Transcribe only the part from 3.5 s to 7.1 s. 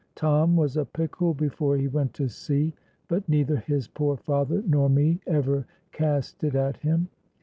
his poor father nor me ever cast it at him.